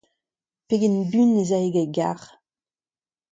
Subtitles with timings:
[0.67, 2.23] Pegen buan ez ae gant e garr?